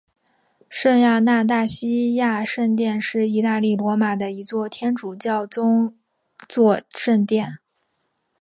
[0.67, 5.95] 圣亚纳大西亚圣殿是意大利罗马的一座天主教宗
[6.49, 7.59] 座圣殿。